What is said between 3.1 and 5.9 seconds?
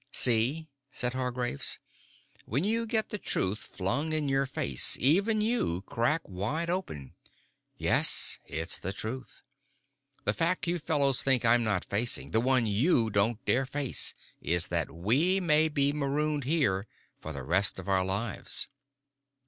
truth flung in your face, even you